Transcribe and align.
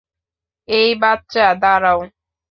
এই 0.67 0.89
বাচ্চা 1.01 1.45
দাঁড়াও। 1.61 1.99